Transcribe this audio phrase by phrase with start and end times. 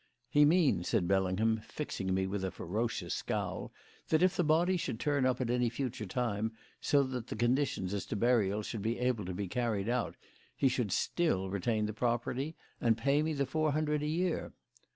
[0.31, 3.71] "He means," said Bellingham, fixing me with a ferocious scowl,
[4.09, 7.93] "that if the body should turn up at any future time, so that the conditions
[7.93, 10.15] as to burial should be able to be carried out,
[10.57, 14.53] he should still retain the property and pay me the four hundred a year."